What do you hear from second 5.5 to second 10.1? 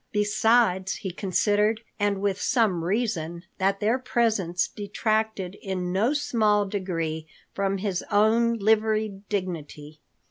in no small degree from his own liveried dignity.